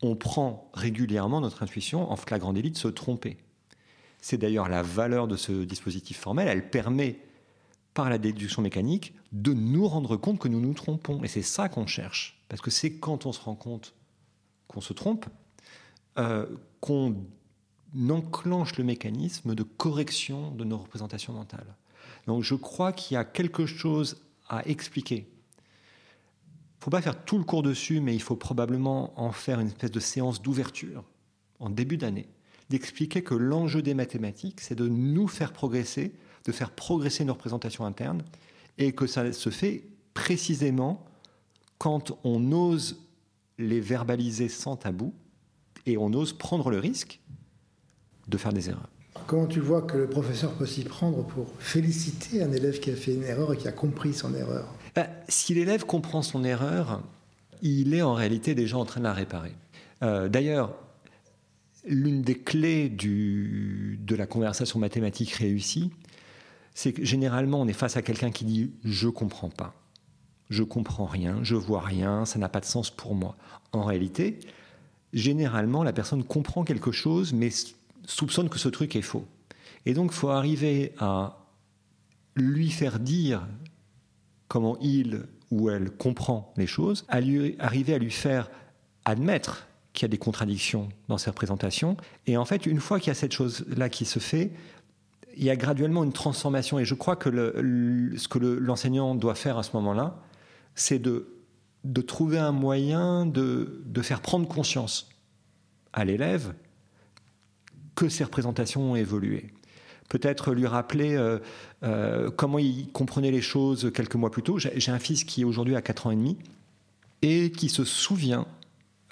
on 0.00 0.16
prend 0.16 0.70
régulièrement 0.72 1.42
notre 1.42 1.62
intuition 1.62 2.10
en 2.10 2.16
flagrant 2.16 2.54
délit 2.54 2.70
de 2.70 2.78
se 2.78 2.88
tromper. 2.88 3.36
C'est 4.22 4.38
d'ailleurs 4.38 4.70
la 4.70 4.80
valeur 4.80 5.28
de 5.28 5.36
ce 5.36 5.52
dispositif 5.64 6.18
formel, 6.18 6.48
elle 6.48 6.70
permet, 6.70 7.18
par 7.92 8.08
la 8.08 8.16
déduction 8.16 8.62
mécanique, 8.62 9.12
de 9.32 9.52
nous 9.52 9.86
rendre 9.86 10.16
compte 10.16 10.38
que 10.38 10.48
nous 10.48 10.60
nous 10.60 10.72
trompons. 10.72 11.22
Et 11.22 11.28
c'est 11.28 11.42
ça 11.42 11.68
qu'on 11.68 11.86
cherche. 11.86 12.42
Parce 12.48 12.62
que 12.62 12.70
c'est 12.70 12.94
quand 12.94 13.26
on 13.26 13.32
se 13.32 13.40
rend 13.42 13.54
compte 13.54 13.92
qu'on 14.66 14.80
se 14.80 14.94
trompe, 14.94 15.26
euh, 16.18 16.46
qu'on 16.80 17.16
enclenche 18.08 18.78
le 18.78 18.84
mécanisme 18.84 19.54
de 19.54 19.62
correction 19.62 20.52
de 20.52 20.64
nos 20.64 20.78
représentations 20.78 21.34
mentales. 21.34 21.76
Donc 22.28 22.42
je 22.42 22.54
crois 22.54 22.92
qu'il 22.92 23.14
y 23.14 23.16
a 23.16 23.24
quelque 23.24 23.64
chose 23.64 24.22
à 24.50 24.62
expliquer. 24.68 25.26
Il 25.26 26.80
ne 26.80 26.84
faut 26.84 26.90
pas 26.90 27.00
faire 27.00 27.24
tout 27.24 27.38
le 27.38 27.44
cours 27.44 27.62
dessus, 27.62 28.00
mais 28.00 28.14
il 28.14 28.20
faut 28.20 28.36
probablement 28.36 29.18
en 29.18 29.32
faire 29.32 29.60
une 29.60 29.68
espèce 29.68 29.90
de 29.90 29.98
séance 29.98 30.42
d'ouverture 30.42 31.04
en 31.58 31.70
début 31.70 31.96
d'année, 31.96 32.28
d'expliquer 32.68 33.22
que 33.22 33.34
l'enjeu 33.34 33.80
des 33.80 33.94
mathématiques, 33.94 34.60
c'est 34.60 34.74
de 34.74 34.86
nous 34.86 35.26
faire 35.26 35.54
progresser, 35.54 36.12
de 36.44 36.52
faire 36.52 36.70
progresser 36.70 37.24
nos 37.24 37.32
représentations 37.32 37.86
internes, 37.86 38.22
et 38.76 38.92
que 38.92 39.06
ça 39.06 39.32
se 39.32 39.48
fait 39.48 39.84
précisément 40.12 41.02
quand 41.78 42.12
on 42.24 42.52
ose 42.52 43.00
les 43.56 43.80
verbaliser 43.80 44.50
sans 44.50 44.76
tabou, 44.76 45.14
et 45.86 45.96
on 45.96 46.12
ose 46.12 46.34
prendre 46.34 46.68
le 46.68 46.78
risque 46.78 47.20
de 48.28 48.36
faire 48.36 48.52
des 48.52 48.68
erreurs. 48.68 48.90
Comment 49.28 49.46
tu 49.46 49.60
vois 49.60 49.82
que 49.82 49.98
le 49.98 50.08
professeur 50.08 50.54
peut 50.54 50.64
s'y 50.64 50.84
prendre 50.84 51.22
pour 51.22 51.52
féliciter 51.58 52.42
un 52.42 52.50
élève 52.50 52.80
qui 52.80 52.90
a 52.90 52.96
fait 52.96 53.12
une 53.12 53.24
erreur 53.24 53.52
et 53.52 53.58
qui 53.58 53.68
a 53.68 53.72
compris 53.72 54.14
son 54.14 54.34
erreur 54.34 54.74
bah, 54.94 55.06
Si 55.28 55.52
l'élève 55.52 55.84
comprend 55.84 56.22
son 56.22 56.44
erreur, 56.44 57.02
il 57.60 57.92
est 57.92 58.00
en 58.00 58.14
réalité 58.14 58.54
déjà 58.54 58.78
en 58.78 58.86
train 58.86 59.00
de 59.00 59.04
la 59.04 59.12
réparer. 59.12 59.52
Euh, 60.02 60.30
d'ailleurs, 60.30 60.74
l'une 61.86 62.22
des 62.22 62.36
clés 62.36 62.88
de 62.88 64.16
la 64.16 64.26
conversation 64.26 64.78
mathématique 64.78 65.32
réussie, 65.32 65.90
c'est 66.72 66.94
que 66.94 67.04
généralement 67.04 67.60
on 67.60 67.68
est 67.68 67.74
face 67.74 67.98
à 67.98 68.02
quelqu'un 68.02 68.30
qui 68.30 68.46
dit 68.46 68.70
je 68.82 69.08
comprends 69.08 69.50
pas, 69.50 69.74
je 70.48 70.62
comprends 70.62 71.04
rien, 71.04 71.40
je 71.42 71.54
vois 71.54 71.82
rien, 71.82 72.24
ça 72.24 72.38
n'a 72.38 72.48
pas 72.48 72.60
de 72.60 72.64
sens 72.64 72.90
pour 72.90 73.14
moi. 73.14 73.36
En 73.72 73.82
réalité, 73.82 74.38
généralement 75.12 75.82
la 75.82 75.92
personne 75.92 76.24
comprend 76.24 76.64
quelque 76.64 76.92
chose 76.92 77.34
mais 77.34 77.50
soupçonne 78.08 78.48
que 78.48 78.58
ce 78.58 78.68
truc 78.68 78.96
est 78.96 79.02
faux. 79.02 79.26
Et 79.86 79.94
donc 79.94 80.12
faut 80.12 80.30
arriver 80.30 80.92
à 80.98 81.46
lui 82.34 82.70
faire 82.70 82.98
dire 82.98 83.46
comment 84.48 84.78
il 84.80 85.26
ou 85.50 85.70
elle 85.70 85.90
comprend 85.90 86.52
les 86.56 86.66
choses, 86.66 87.04
à 87.08 87.20
lui, 87.20 87.56
arriver 87.58 87.94
à 87.94 87.98
lui 87.98 88.10
faire 88.10 88.50
admettre 89.04 89.66
qu'il 89.92 90.02
y 90.02 90.06
a 90.06 90.08
des 90.08 90.18
contradictions 90.18 90.88
dans 91.08 91.18
ses 91.18 91.30
représentations. 91.30 91.96
Et 92.26 92.36
en 92.36 92.44
fait, 92.44 92.66
une 92.66 92.80
fois 92.80 92.98
qu'il 92.98 93.08
y 93.08 93.10
a 93.10 93.14
cette 93.14 93.32
chose-là 93.32 93.88
qui 93.88 94.04
se 94.04 94.18
fait, 94.18 94.52
il 95.36 95.44
y 95.44 95.50
a 95.50 95.56
graduellement 95.56 96.04
une 96.04 96.12
transformation. 96.12 96.78
Et 96.78 96.84
je 96.84 96.94
crois 96.94 97.16
que 97.16 97.30
ce 97.30 98.28
que 98.28 98.38
l'enseignant 98.38 99.14
doit 99.14 99.34
faire 99.34 99.56
à 99.56 99.62
ce 99.62 99.70
moment-là, 99.74 100.22
c'est 100.74 100.98
de, 100.98 101.34
trouver 102.06 102.38
un 102.38 102.52
moyen 102.52 103.24
de 103.24 104.02
faire 104.02 104.20
prendre 104.20 104.46
conscience 104.46 105.08
à 105.92 106.04
l'élève 106.04 106.52
que 107.98 108.08
ces 108.08 108.22
représentations 108.22 108.92
ont 108.92 108.96
évolué. 108.96 109.46
Peut-être 110.08 110.52
lui 110.52 110.68
rappeler 110.68 111.16
euh, 111.16 111.40
euh, 111.82 112.30
comment 112.30 112.60
il 112.60 112.88
comprenait 112.92 113.32
les 113.32 113.42
choses 113.42 113.90
quelques 113.92 114.14
mois 114.14 114.30
plus 114.30 114.44
tôt. 114.44 114.56
J'ai 114.56 114.92
un 114.92 115.00
fils 115.00 115.24
qui 115.24 115.44
aujourd'hui 115.44 115.74
a 115.74 115.82
4 115.82 116.06
ans 116.06 116.10
et 116.12 116.16
demi 116.16 116.38
et 117.22 117.50
qui 117.50 117.68
se 117.68 117.82
souvient 117.82 118.46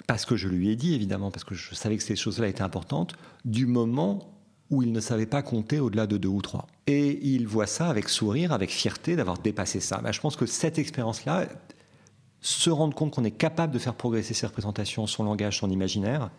parce 0.07 0.23
que 0.23 0.37
je 0.37 0.47
lui 0.47 0.69
ai 0.69 0.77
dit, 0.77 0.95
évidemment, 0.95 1.31
parce 1.31 1.43
que 1.43 1.53
je 1.53 1.75
savais 1.75 1.97
que 1.97 2.03
ces 2.03 2.15
choses-là 2.15 2.47
étaient 2.47 2.61
importantes, 2.61 3.13
du 3.43 3.65
moment 3.65 4.33
où 4.69 4.81
il 4.81 4.93
ne 4.93 5.01
savait 5.01 5.25
pas 5.25 5.41
compter 5.41 5.81
au-delà 5.81 6.07
de 6.07 6.15
deux 6.15 6.29
ou 6.29 6.41
trois. 6.41 6.65
Et 6.87 7.19
il 7.27 7.45
voit 7.45 7.67
ça 7.67 7.89
avec 7.89 8.07
sourire, 8.07 8.53
avec 8.53 8.69
fierté 8.69 9.17
d'avoir 9.17 9.37
dépassé 9.37 9.81
ça. 9.81 9.99
Ben, 10.01 10.13
je 10.13 10.21
pense 10.21 10.37
que 10.37 10.45
cette 10.45 10.79
expérience-là, 10.79 11.47
se 12.41 12.69
rendre 12.69 12.95
compte 12.95 13.11
qu'on 13.11 13.23
est 13.23 13.31
capable 13.31 13.73
de 13.73 13.79
faire 13.79 13.95
progresser 13.95 14.33
ses 14.33 14.45
représentations, 14.45 15.07
son 15.07 15.23
langage, 15.23 15.59
son 15.59 15.69
imaginaire, 15.69 16.29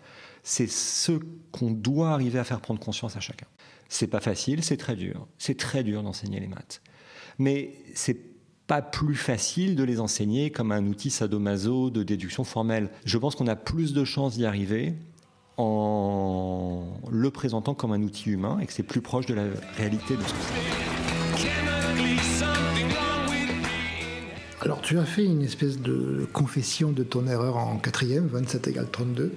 c'est 0.43 0.69
ce 0.69 1.13
qu'on 1.53 1.71
doit 1.71 2.11
arriver 2.11 2.39
à 2.39 2.45
faire 2.45 2.61
prendre 2.61 2.81
conscience 2.81 3.17
à 3.17 3.21
chacun. 3.21 3.47
C'est 3.89 4.07
pas 4.07 4.21
facile, 4.21 4.63
c'est 4.63 4.77
très 4.77 4.97
dur. 4.97 5.27
C'est 5.39 5.57
très 5.57 5.83
dur 5.83 6.03
d'enseigner 6.03 6.41
les 6.41 6.47
maths. 6.47 6.83
Mais 7.39 7.75
c'est 7.95 8.19
pas 8.67 8.83
plus 8.83 9.15
facile 9.15 9.77
de 9.77 9.83
les 9.83 9.99
enseigner 9.99 10.51
comme 10.51 10.73
un 10.73 10.87
outil 10.87 11.11
sadomaso 11.11 11.91
de 11.91 12.03
déduction 12.03 12.45
formelle. 12.45 12.91
Je 13.05 13.17
pense 13.17 13.35
qu'on 13.35 13.47
a 13.47 13.57
plus 13.57 13.95
de 13.95 14.05
chances 14.05 14.35
d'y 14.35 14.45
arriver 14.45 14.95
en 15.57 16.85
le 17.11 17.31
présentant 17.31 17.75
comme 17.75 17.93
un 17.93 18.03
outil 18.03 18.31
humain 18.31 18.59
et 18.61 18.67
que 18.67 18.73
c'est 18.73 18.83
plus 18.83 19.01
proche 19.01 19.27
de 19.27 19.35
la 19.35 19.45
réalité 19.77 20.17
de 20.17 20.23
ce 20.23 20.33
que 20.33 20.41
c'est. 20.41 20.99
Alors 24.61 24.81
tu 24.81 24.99
as 24.99 25.05
fait 25.05 25.25
une 25.25 25.43
espèce 25.43 25.79
de 25.79 26.27
confession 26.33 26.91
de 26.91 27.03
ton 27.05 27.27
erreur 27.27 27.57
en 27.57 27.79
quatrième, 27.79 28.27
27 28.27 28.67
égale 28.69 28.89
32. 28.91 29.33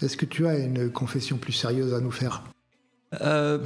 Est-ce 0.00 0.16
que 0.16 0.26
tu 0.26 0.46
as 0.46 0.58
une 0.58 0.90
confession 0.90 1.38
plus 1.38 1.52
sérieuse 1.52 1.92
à 1.94 2.00
nous 2.00 2.10
faire? 2.10 2.44
Euh, 3.20 3.58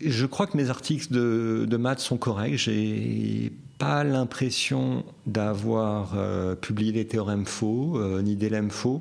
Je 0.00 0.26
crois 0.26 0.46
que 0.46 0.56
mes 0.56 0.68
articles 0.68 1.12
de, 1.12 1.64
de 1.68 1.76
maths 1.76 2.00
sont 2.00 2.18
corrects. 2.18 2.56
J'ai 2.56 3.52
pas 3.78 4.04
l'impression 4.04 5.04
d'avoir 5.26 6.12
euh, 6.16 6.54
publié 6.54 6.92
des 6.92 7.06
théorèmes 7.06 7.46
faux, 7.46 7.98
euh, 7.98 8.20
ni 8.20 8.36
des 8.36 8.50
lemmes 8.50 8.70
faux. 8.70 9.00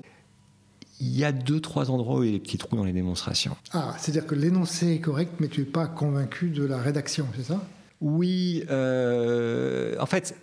Il 1.01 1.17
y 1.17 1.23
a 1.25 1.31
deux, 1.31 1.59
trois 1.59 1.91
endroits 1.91 2.19
où 2.19 2.23
il 2.23 2.27
y 2.27 2.29
a 2.29 2.37
des 2.37 2.43
petits 2.43 2.57
trous 2.57 2.75
dans 2.75 2.83
les 2.83 2.93
démonstrations. 2.93 3.55
Ah, 3.71 3.93
c'est-à-dire 3.97 4.25
que 4.25 4.35
l'énoncé 4.35 4.93
est 4.93 4.99
correct, 4.99 5.33
mais 5.39 5.47
tu 5.47 5.61
n'es 5.61 5.65
pas 5.65 5.87
convaincu 5.87 6.49
de 6.49 6.63
la 6.65 6.77
rédaction, 6.77 7.25
c'est 7.35 7.43
ça? 7.43 7.61
Oui, 8.01 8.63
en 8.69 10.05
fait, 10.05 10.35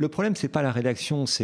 le 0.00 0.08
problème, 0.08 0.34
c'est 0.34 0.48
pas 0.48 0.62
la 0.62 0.72
rédaction, 0.72 1.26
c'est 1.26 1.42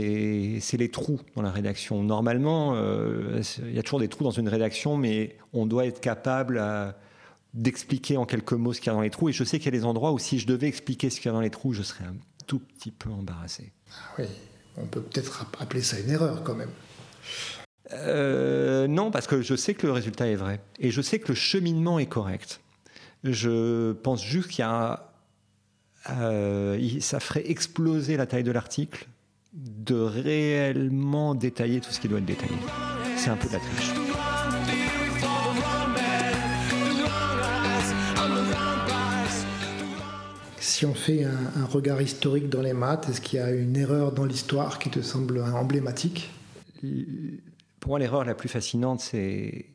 les 0.73 0.91
trous 0.91 1.21
dans 1.35 1.43
la 1.43 1.51
rédaction. 1.51 2.03
Normalement, 2.03 2.75
il 2.75 3.75
y 3.75 3.79
a 3.79 3.83
toujours 3.83 4.01
des 4.01 4.09
trous 4.09 4.25
dans 4.25 4.31
une 4.31 4.49
rédaction, 4.49 4.97
mais 4.97 5.37
on 5.53 5.67
doit 5.67 5.85
être 5.85 6.01
capable 6.01 6.59
à 6.59 6.97
d'expliquer 7.53 8.17
en 8.17 8.25
quelques 8.25 8.55
mots 8.55 8.73
ce 8.73 8.81
qu'il 8.81 8.87
y 8.87 8.91
a 8.91 8.95
dans 8.95 9.03
les 9.03 9.11
trous. 9.11 9.29
Et 9.29 9.33
je 9.33 9.45
sais 9.45 9.59
qu'il 9.59 9.67
y 9.67 9.77
a 9.77 9.79
des 9.79 9.85
endroits 9.85 10.13
où 10.13 10.19
si 10.19 10.39
je 10.39 10.47
devais 10.47 10.69
expliquer 10.69 11.11
ce 11.11 11.21
qu'il 11.21 11.27
y 11.27 11.29
a 11.29 11.33
dans 11.33 11.43
les 11.43 11.51
trous, 11.51 11.75
je 11.75 11.83
serais 11.83 12.05
un 12.05 12.17
tout 12.47 12.61
petit 12.61 12.93
peu 12.93 13.11
embarrassé. 13.11 13.75
Ah 13.91 14.15
oui, 14.21 14.25
on 14.79 14.87
peut 14.87 15.03
peut-être 15.03 15.47
appeler 15.61 15.83
ça 15.83 16.01
une 16.01 16.09
erreur 16.09 16.43
quand 16.43 16.55
même. 16.55 16.71
Euh, 17.93 18.87
non, 18.87 19.11
parce 19.11 19.27
que 19.27 19.43
je 19.43 19.55
sais 19.55 19.75
que 19.75 19.87
le 19.87 19.93
résultat 19.93 20.29
est 20.29 20.35
vrai. 20.35 20.61
Et 20.79 20.91
je 20.91 21.03
sais 21.03 21.19
que 21.19 21.29
le 21.29 21.35
cheminement 21.35 21.99
est 21.99 22.07
correct. 22.07 22.61
Je 23.23 23.93
pense 23.93 24.25
juste 24.25 24.49
qu'il 24.49 24.61
y 24.61 24.63
a... 24.63 25.13
Euh, 26.11 27.01
ça 27.01 27.21
ferait 27.21 27.51
exploser 27.51 28.17
la 28.17 28.27
taille 28.27 28.45
de 28.45 28.53
l'article 28.53 29.07
de 29.53 29.95
réellement 29.95 31.35
détailler 31.35 31.81
tout 31.81 31.91
ce 31.91 32.01
qui 32.01 32.09
doit 32.09 32.19
être 32.19 32.27
détaillé. 32.27 32.57
C'est 33.17 33.31
un 33.31 33.37
peu 33.37 33.49
de 33.49 33.55
la 33.55 33.61
triche. 33.61 33.93
Si 40.59 40.85
on 40.85 40.93
fait 40.93 41.25
un, 41.25 41.65
regard 41.65 42.03
historique 42.03 42.51
dans 42.51 42.61
les 42.61 42.75
maths, 42.75 43.09
est-ce 43.09 43.23
qu'il 43.23 43.39
y 43.39 43.43
a 43.43 43.51
une 43.51 43.77
erreur 43.77 44.13
dans 44.13 44.27
l'histoire 44.27 44.79
qui 44.79 44.91
te 44.91 45.01
semble 45.01 45.41
emblématique? 45.41 46.31
Pour 47.81 47.91
moi, 47.91 47.99
l'erreur 47.99 48.25
la 48.27 48.35
plus 48.35 48.51
fascinante, 48.51 49.01
c'est 49.01 49.67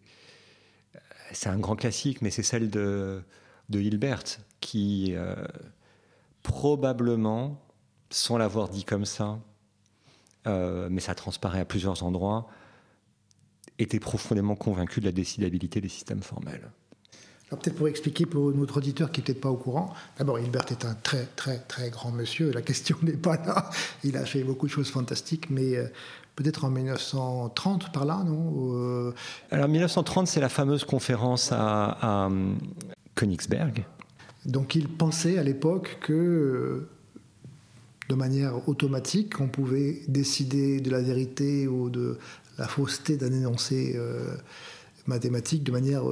c'est 1.33 1.49
un 1.49 1.57
grand 1.57 1.75
classique, 1.75 2.21
mais 2.21 2.29
c'est 2.29 2.43
celle 2.43 2.69
de, 2.69 3.21
de 3.69 3.79
Hilbert, 3.79 4.23
qui 4.59 5.13
euh, 5.15 5.33
probablement, 6.43 7.61
sans 8.09 8.37
l'avoir 8.37 8.69
dit 8.69 8.83
comme 8.83 9.05
ça, 9.05 9.39
euh, 10.47 10.87
mais 10.91 11.01
ça 11.01 11.15
transparaît 11.15 11.59
à 11.59 11.65
plusieurs 11.65 12.03
endroits, 12.03 12.47
était 13.79 13.99
profondément 13.99 14.55
convaincu 14.55 14.99
de 14.99 15.05
la 15.05 15.11
décidabilité 15.11 15.81
des 15.81 15.89
systèmes 15.89 16.21
formels 16.21 16.71
peut-être 17.57 17.75
pour 17.75 17.87
expliquer 17.87 18.25
pour 18.25 18.51
notre 18.53 18.77
auditeur 18.77 19.11
qui 19.11 19.19
n'est 19.19 19.25
peut-être 19.25 19.41
pas 19.41 19.49
au 19.49 19.57
courant, 19.57 19.93
d'abord 20.17 20.39
Hilbert 20.39 20.65
est 20.69 20.85
un 20.85 20.95
très 20.95 21.25
très 21.35 21.59
très 21.59 21.89
grand 21.89 22.11
monsieur, 22.11 22.51
la 22.51 22.61
question 22.61 22.97
n'est 23.01 23.13
pas 23.13 23.37
là, 23.37 23.69
il 24.03 24.17
a 24.17 24.25
fait 24.25 24.43
beaucoup 24.43 24.67
de 24.67 24.71
choses 24.71 24.89
fantastiques, 24.89 25.49
mais 25.49 25.75
euh, 25.75 25.87
peut-être 26.35 26.63
en 26.65 26.69
1930 26.69 27.91
par 27.91 28.05
là, 28.05 28.23
non 28.25 28.73
euh, 28.73 29.13
Alors 29.51 29.67
1930 29.67 30.27
c'est 30.27 30.39
la 30.39 30.49
fameuse 30.49 30.85
conférence 30.85 31.51
à, 31.51 32.29
Königsberg. 33.15 33.85
Donc 34.45 34.75
il 34.75 34.87
pensait 34.87 35.37
à 35.37 35.43
l'époque 35.43 35.97
que 36.01 36.13
euh, 36.13 36.89
de 38.09 38.15
manière 38.15 38.67
automatique 38.67 39.39
on 39.39 39.47
pouvait 39.47 40.01
décider 40.07 40.81
de 40.81 40.89
la 40.91 41.01
vérité 41.01 41.67
ou 41.67 41.89
de 41.89 42.17
la 42.57 42.67
fausseté 42.67 43.17
d'un 43.17 43.31
énoncé 43.31 43.97
mathématique 45.07 45.63
de 45.63 45.71
manière 45.71 46.03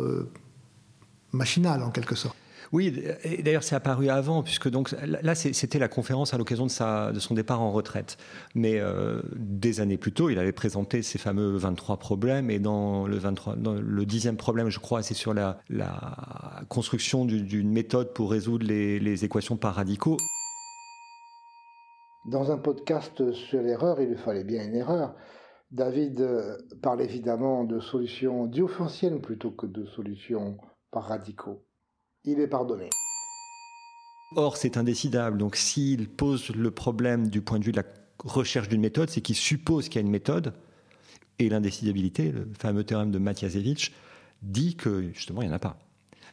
machinal 1.34 1.84
en 1.84 1.92
quelque 1.92 2.16
sorte. 2.16 2.39
Oui, 2.72 3.04
d'ailleurs 3.44 3.64
c'est 3.64 3.76
apparu 3.76 4.10
avant, 4.10 4.44
puisque 4.44 4.70
donc 4.70 4.96
là 5.04 5.36
c'était 5.36 5.80
la 5.80 5.88
conférence 5.88 6.34
à 6.34 6.38
l'occasion 6.38 6.66
de, 6.66 7.20
son 7.20 7.34
départ 7.34 7.62
en 7.62 7.72
retraite. 7.72 8.18
Mais 8.56 8.80
euh, 8.80 9.22
des 9.36 9.80
années 9.80 9.98
plus 9.98 10.12
tôt, 10.12 10.30
il 10.30 10.38
avait 10.38 10.52
présenté 10.52 11.02
ses 11.02 11.18
fameux 11.18 11.58
23 11.58 11.98
problèmes, 11.98 12.50
et 12.50 12.60
dans 12.60 13.08
le, 13.08 13.18
23, 13.18 13.56
dans 13.56 13.74
le 13.74 14.06
dixième 14.06 14.38
problème, 14.38 14.70
je 14.70 14.80
crois, 14.80 15.02
c'est 15.02 15.14
sur 15.14 15.34
la, 15.34 15.60
la 15.70 16.62
construction 16.70 17.26
d'une 17.26 17.72
méthode 17.72 18.14
pour 18.14 18.32
résoudre 18.32 18.66
les, 18.66 19.00
les 19.00 19.26
équations 19.26 19.58
par 19.58 19.76
radicaux. 19.76 20.18
Dans 22.26 22.52
un 22.52 22.58
podcast 22.58 23.32
sur 23.32 23.62
l'erreur, 23.62 24.00
il 24.02 24.10
lui 24.10 24.18
fallait 24.18 24.44
bien 24.44 24.64
une 24.64 24.76
erreur. 24.76 25.16
David 25.72 26.22
euh, 26.22 26.58
parle 26.82 27.02
évidemment 27.02 27.64
de 27.64 27.80
solutions 27.80 28.46
diophantiennes 28.46 29.22
plutôt 29.22 29.52
que 29.52 29.68
de 29.68 29.86
solutions 29.86 30.58
par 30.92 31.06
radicaux. 31.06 31.64
Il 32.26 32.40
est 32.40 32.48
pardonné. 32.48 32.90
Or, 34.36 34.58
c'est 34.58 34.78
indécidable. 34.78 35.38
Donc, 35.38 35.56
s'il 35.56 36.10
pose 36.10 36.50
le 36.50 36.72
problème 36.72 37.30
du 37.30 37.42
point 37.42 37.60
de 37.60 37.64
vue 37.64 37.72
de 37.72 37.78
la 37.78 37.86
recherche 38.24 38.70
d'une 38.70 38.82
méthode, 38.82 39.10
c'est 39.10 39.22
qu'il 39.22 39.36
suppose 39.36 39.90
qu'il 39.90 39.96
y 39.96 40.04
a 40.04 40.06
une 40.06 40.12
méthode. 40.12 40.54
Et 41.40 41.50
l'indécidabilité, 41.50 42.32
le 42.32 42.48
fameux 42.58 42.84
théorème 42.84 43.12
de 43.12 43.18
Matiasevich, 43.18 43.94
dit 44.42 44.76
que 44.76 45.10
justement, 45.14 45.42
il 45.42 45.48
n'y 45.48 45.54
en 45.54 45.56
a 45.56 45.60
pas. 45.60 45.78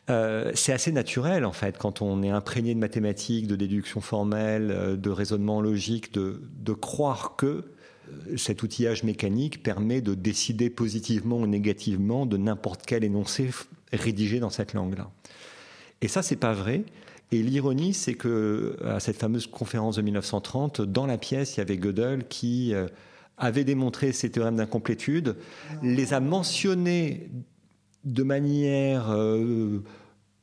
Euh, 0.09 0.52
c'est 0.55 0.73
assez 0.73 0.93
naturel, 0.93 1.45
en 1.45 1.52
fait, 1.52 1.78
quand 1.78 2.02
on 2.02 2.23
est 2.23 2.31
imprégné 2.31 2.75
de 2.75 2.78
mathématiques, 2.78 3.47
de 3.47 3.57
déduction 3.57 4.00
formelle, 4.00 4.71
euh, 4.71 4.97
de 4.97 5.11
raisonnement 5.11 5.61
logique, 5.61 6.12
de, 6.12 6.43
de 6.59 6.73
croire 6.73 7.35
que 7.37 7.47
euh, 7.47 8.37
cet 8.37 8.62
outillage 8.62 9.02
mécanique 9.02 9.62
permet 9.62 10.00
de 10.00 10.14
décider 10.14 10.71
positivement 10.71 11.38
ou 11.38 11.47
négativement 11.47 12.26
de 12.26 12.37
n'importe 12.37 12.83
quel 12.87 13.02
énoncé 13.02 13.50
rédigé 13.93 14.38
dans 14.38 14.50
cette 14.50 14.75
langue-là. 14.75 15.11
Et 16.02 16.08
ça, 16.08 16.22
c'est 16.22 16.36
pas 16.36 16.52
vrai. 16.52 16.84
Et 17.32 17.42
l'ironie, 17.42 17.92
c'est 17.94 18.14
que 18.14 18.76
à 18.84 19.00
cette 19.00 19.16
fameuse 19.16 19.46
conférence 19.46 19.96
de 19.96 20.02
1930, 20.02 20.80
dans 20.82 21.06
la 21.06 21.18
pièce, 21.18 21.56
il 21.56 21.58
y 21.58 21.60
avait 21.60 21.76
Gödel 21.78 22.26
qui 22.28 22.72
euh, 22.74 22.86
avait 23.36 23.64
démontré 23.64 24.12
ces 24.12 24.30
théorèmes 24.30 24.56
d'incomplétude, 24.56 25.36
les 25.82 26.14
a 26.14 26.20
mentionnés 26.20 27.28
de 28.04 28.22
manière 28.22 29.10
euh, 29.10 29.82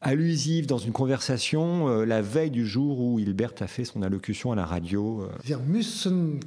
allusive 0.01 0.65
dans 0.67 0.77
une 0.77 0.91
conversation 0.91 1.87
euh, 1.87 2.05
la 2.05 2.21
veille 2.21 2.51
du 2.51 2.67
jour 2.67 2.99
où 2.99 3.19
Hilbert 3.19 3.53
a 3.61 3.67
fait 3.67 3.85
son 3.85 4.01
allocution 4.01 4.51
à 4.51 4.55
la 4.55 4.65
radio. 4.65 5.21
euh, 5.23 5.27
Wir 5.45 5.59
müssen 5.59 6.39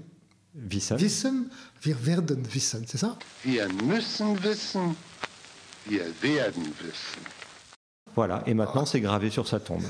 Wissen. 0.54 0.96
wissen, 0.98 1.50
wir 1.82 1.96
werden 2.06 2.42
wissen, 2.54 2.84
c'est 2.86 2.98
ça? 2.98 3.18
Wir 3.44 3.68
müssen 3.84 4.36
wissen, 4.42 4.94
wir 5.88 6.02
werden 6.22 6.62
wissen. 6.82 7.22
Voilà, 8.16 8.42
et 8.46 8.54
maintenant 8.54 8.86
c'est 8.86 9.00
gravé 9.00 9.28
sur 9.28 9.46
sa 9.46 9.60
tombe. 9.60 9.82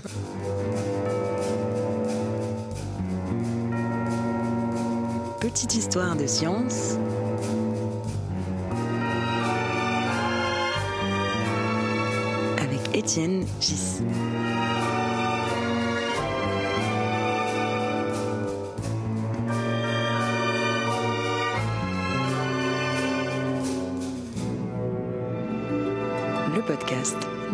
Petite 5.41 5.77
histoire 5.77 6.17
de 6.17 6.27
science 6.27 6.99
avec 12.59 12.81
Étienne 12.97 13.47
Gis. 13.61 14.03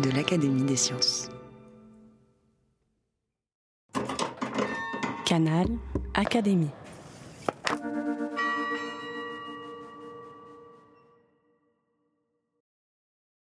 De 0.03 0.11
l'Académie 0.11 0.63
des 0.63 0.75
sciences. 0.75 1.29
Canal 5.25 5.67
Académie. 6.13 6.69